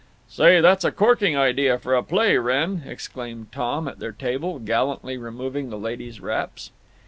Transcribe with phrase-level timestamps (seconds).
[0.27, 5.15] "Say, that's a corking idea for a play, Wrenn," exclaimed Tom, at their table, gallantly
[5.15, 6.71] removing the ladies' wraps.